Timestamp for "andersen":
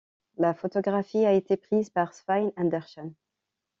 2.57-3.13